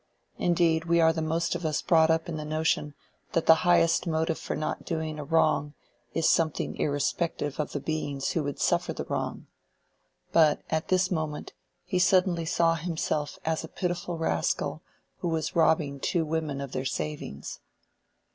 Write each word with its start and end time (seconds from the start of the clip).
Indeed 0.39 0.85
we 0.85 0.99
are 0.99 1.13
most 1.21 1.53
of 1.53 1.63
us 1.63 1.83
brought 1.83 2.09
up 2.09 2.27
in 2.27 2.35
the 2.35 2.43
notion 2.43 2.95
that 3.33 3.45
the 3.45 3.53
highest 3.61 4.07
motive 4.07 4.39
for 4.39 4.55
not 4.55 4.83
doing 4.83 5.19
a 5.19 5.23
wrong 5.23 5.75
is 6.15 6.27
something 6.27 6.75
irrespective 6.77 7.59
of 7.59 7.73
the 7.73 7.79
beings 7.79 8.31
who 8.31 8.41
would 8.41 8.59
suffer 8.59 8.93
the 8.93 9.03
wrong. 9.03 9.45
But 10.31 10.63
at 10.71 10.87
this 10.87 11.11
moment 11.11 11.53
he 11.85 11.99
suddenly 11.99 12.45
saw 12.45 12.73
himself 12.73 13.37
as 13.45 13.63
a 13.63 13.67
pitiful 13.67 14.17
rascal 14.17 14.81
who 15.19 15.27
was 15.27 15.55
robbing 15.55 15.99
two 15.99 16.25
women 16.25 16.61
of 16.61 16.71
their 16.71 16.83
savings. 16.83 17.59